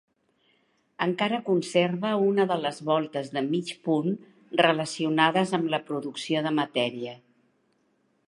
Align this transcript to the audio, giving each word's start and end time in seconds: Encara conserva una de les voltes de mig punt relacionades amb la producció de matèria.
Encara 1.05 1.39
conserva 1.49 2.13
una 2.29 2.45
de 2.51 2.57
les 2.61 2.79
voltes 2.87 3.29
de 3.35 3.43
mig 3.51 3.69
punt 3.89 4.09
relacionades 4.67 5.53
amb 5.59 5.69
la 5.75 5.83
producció 5.91 6.45
de 6.47 6.57
matèria. 6.61 7.13